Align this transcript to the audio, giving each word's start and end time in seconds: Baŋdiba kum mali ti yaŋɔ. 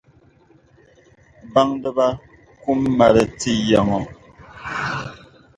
Baŋdiba 1.53 2.07
kum 2.61 2.79
mali 2.97 3.23
ti 3.39 3.51
yaŋɔ. 3.69 3.99